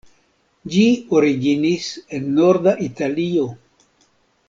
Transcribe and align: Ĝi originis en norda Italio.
Ĝi 0.75 0.85
originis 1.19 1.91
en 2.19 2.27
norda 2.41 2.75
Italio. 2.91 3.47